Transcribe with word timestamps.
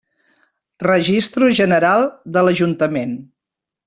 Registro 0.85 1.49
General 1.59 2.05
de 2.39 2.43
l'Ajuntament. 2.47 3.15